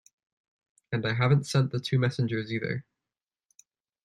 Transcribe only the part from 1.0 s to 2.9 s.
I haven’t sent the two messengers, either.